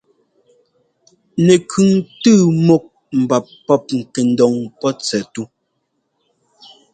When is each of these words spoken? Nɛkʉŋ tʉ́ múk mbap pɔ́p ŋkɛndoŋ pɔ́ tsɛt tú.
Nɛkʉŋ 1.45 1.89
tʉ́ 2.21 2.37
múk 2.65 2.83
mbap 3.21 3.45
pɔ́p 3.65 3.83
ŋkɛndoŋ 3.99 4.53
pɔ́ 4.79 4.91
tsɛt 5.03 5.25
tú. 5.33 5.43